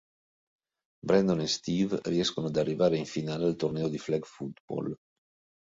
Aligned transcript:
Brandon 1.07 1.41
e 1.41 1.45
Steve 1.47 1.99
riescono 2.05 2.47
ad 2.47 2.55
arrivare 2.57 2.97
in 2.97 3.05
finale 3.05 3.45
al 3.45 3.55
torneo 3.55 3.87
di 3.87 3.99
flag 3.99 4.23
football. 4.25 4.95